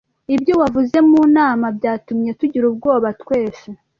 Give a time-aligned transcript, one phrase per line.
[0.35, 3.67] Ibyo wavuze mu nama byatumye tugira ubwoba twese